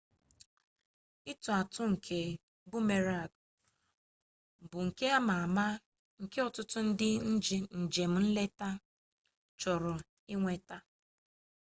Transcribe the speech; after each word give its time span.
ịtụ 1.31 1.49
atụ 1.59 1.81
nke 1.93 2.17
boomerang 2.69 3.31
bụ 4.69 4.77
nka 4.87 5.05
ama 5.17 5.33
ama 5.45 5.65
nke 6.21 6.37
ọtụtụ 6.47 6.77
ndị 6.87 7.09
njem 7.83 8.13
nleta 8.25 8.69
chọrọ 9.59 9.93
inweta 10.33 10.77